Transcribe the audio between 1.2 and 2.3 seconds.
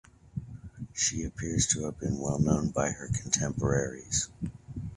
appears to have been